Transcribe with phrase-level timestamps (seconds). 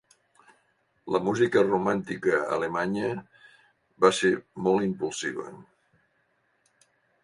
[1.15, 3.13] La música romàntica alemanya
[4.07, 4.35] va ser
[4.69, 5.51] molt impulsiva.